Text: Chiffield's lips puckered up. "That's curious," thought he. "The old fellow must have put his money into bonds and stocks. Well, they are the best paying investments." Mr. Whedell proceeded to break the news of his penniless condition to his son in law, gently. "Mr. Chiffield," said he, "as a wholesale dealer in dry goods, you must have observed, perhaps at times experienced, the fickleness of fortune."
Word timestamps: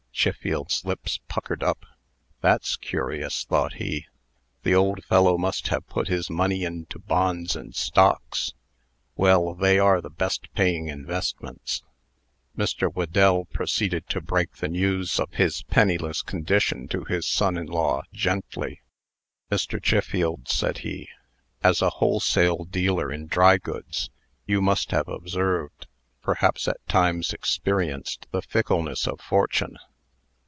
Chiffield's 0.13 0.85
lips 0.85 1.19
puckered 1.27 1.63
up. 1.63 1.83
"That's 2.41 2.75
curious," 2.77 3.43
thought 3.43 3.75
he. 3.75 4.05
"The 4.61 4.75
old 4.75 5.03
fellow 5.05 5.35
must 5.35 5.69
have 5.69 5.87
put 5.87 6.09
his 6.09 6.29
money 6.29 6.63
into 6.63 6.99
bonds 6.99 7.55
and 7.55 7.73
stocks. 7.73 8.53
Well, 9.15 9.55
they 9.55 9.79
are 9.79 9.99
the 9.99 10.11
best 10.11 10.53
paying 10.53 10.89
investments." 10.89 11.81
Mr. 12.55 12.87
Whedell 12.87 13.45
proceeded 13.45 14.07
to 14.09 14.21
break 14.21 14.57
the 14.57 14.67
news 14.67 15.19
of 15.19 15.31
his 15.31 15.63
penniless 15.63 16.21
condition 16.21 16.87
to 16.89 17.03
his 17.05 17.25
son 17.25 17.57
in 17.57 17.65
law, 17.65 18.03
gently. 18.13 18.81
"Mr. 19.49 19.81
Chiffield," 19.83 20.47
said 20.47 20.79
he, 20.79 21.09
"as 21.63 21.81
a 21.81 21.89
wholesale 21.89 22.65
dealer 22.65 23.11
in 23.11 23.25
dry 23.25 23.57
goods, 23.57 24.11
you 24.45 24.61
must 24.61 24.91
have 24.91 25.07
observed, 25.07 25.87
perhaps 26.21 26.67
at 26.67 26.85
times 26.87 27.33
experienced, 27.33 28.27
the 28.29 28.43
fickleness 28.43 29.07
of 29.07 29.19
fortune." 29.19 29.79